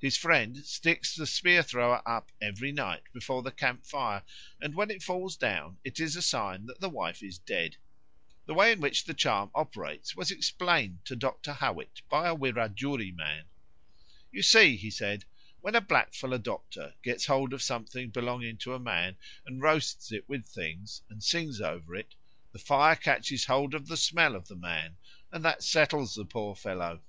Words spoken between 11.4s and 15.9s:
Howitt by a Wirajuri man. "You see," he said, "when a